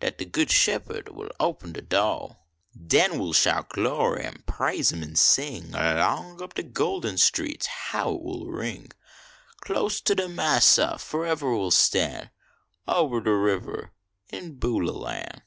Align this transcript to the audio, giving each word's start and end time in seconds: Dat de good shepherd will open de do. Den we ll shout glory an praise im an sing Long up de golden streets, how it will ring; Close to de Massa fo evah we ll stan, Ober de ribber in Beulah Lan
Dat 0.00 0.18
de 0.18 0.26
good 0.26 0.50
shepherd 0.50 1.08
will 1.14 1.30
open 1.40 1.72
de 1.72 1.80
do. 1.80 2.36
Den 2.78 3.12
we 3.18 3.24
ll 3.24 3.32
shout 3.32 3.70
glory 3.70 4.26
an 4.26 4.42
praise 4.44 4.92
im 4.92 5.02
an 5.02 5.16
sing 5.16 5.70
Long 5.70 6.42
up 6.42 6.52
de 6.52 6.62
golden 6.62 7.16
streets, 7.16 7.64
how 7.88 8.10
it 8.12 8.20
will 8.20 8.44
ring; 8.44 8.90
Close 9.62 10.02
to 10.02 10.14
de 10.14 10.28
Massa 10.28 10.98
fo 10.98 11.20
evah 11.22 11.46
we 11.50 11.56
ll 11.56 11.70
stan, 11.70 12.28
Ober 12.86 13.22
de 13.22 13.32
ribber 13.34 13.92
in 14.28 14.56
Beulah 14.58 14.92
Lan 14.98 15.40